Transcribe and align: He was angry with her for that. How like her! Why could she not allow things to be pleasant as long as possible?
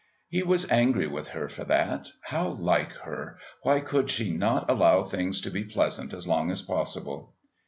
He 0.29 0.41
was 0.41 0.67
angry 0.71 1.05
with 1.05 1.27
her 1.27 1.47
for 1.47 1.63
that. 1.65 2.07
How 2.21 2.47
like 2.49 2.93
her! 3.03 3.37
Why 3.61 3.81
could 3.81 4.09
she 4.09 4.31
not 4.31 4.67
allow 4.67 5.03
things 5.03 5.41
to 5.41 5.51
be 5.51 5.63
pleasant 5.63 6.11
as 6.11 6.25
long 6.27 6.49
as 6.49 6.63
possible? 6.63 7.35